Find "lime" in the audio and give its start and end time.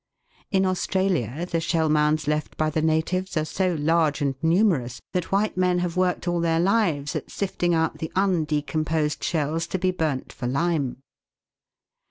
10.47-11.03